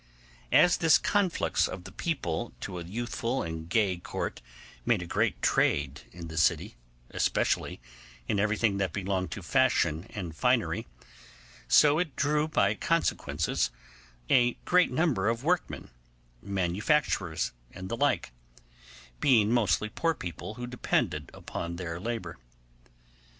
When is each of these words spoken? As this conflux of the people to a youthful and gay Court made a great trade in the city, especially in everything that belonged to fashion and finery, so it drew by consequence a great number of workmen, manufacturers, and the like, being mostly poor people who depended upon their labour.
As 0.51 0.77
this 0.77 0.97
conflux 0.97 1.67
of 1.67 1.83
the 1.83 1.91
people 1.91 2.53
to 2.61 2.79
a 2.79 2.83
youthful 2.83 3.43
and 3.43 3.69
gay 3.69 3.97
Court 3.97 4.41
made 4.83 5.03
a 5.03 5.05
great 5.05 5.39
trade 5.43 6.01
in 6.11 6.27
the 6.27 6.39
city, 6.39 6.75
especially 7.11 7.79
in 8.27 8.39
everything 8.39 8.77
that 8.79 8.93
belonged 8.93 9.29
to 9.29 9.43
fashion 9.43 10.07
and 10.09 10.35
finery, 10.35 10.87
so 11.67 11.99
it 11.99 12.15
drew 12.15 12.47
by 12.47 12.73
consequence 12.73 13.69
a 14.27 14.53
great 14.65 14.91
number 14.91 15.29
of 15.29 15.43
workmen, 15.43 15.91
manufacturers, 16.41 17.51
and 17.71 17.87
the 17.87 17.95
like, 17.95 18.31
being 19.19 19.51
mostly 19.51 19.87
poor 19.87 20.15
people 20.15 20.55
who 20.55 20.65
depended 20.65 21.29
upon 21.31 21.75
their 21.75 21.99
labour. 21.99 22.39